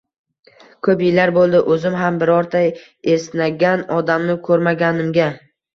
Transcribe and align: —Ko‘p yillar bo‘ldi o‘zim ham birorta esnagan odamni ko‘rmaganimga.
—Ko‘p 0.87 1.03
yillar 1.07 1.33
bo‘ldi 1.35 1.61
o‘zim 1.75 1.99
ham 1.99 2.19
birorta 2.25 2.65
esnagan 3.19 3.87
odamni 4.01 4.43
ko‘rmaganimga. 4.51 5.35